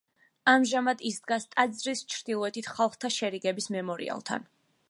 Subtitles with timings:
[0.53, 4.53] ამჟამად ის დგას ტაძრის ჩრდილოეთით „ხალხთა შერიგების“ მემორიალთან.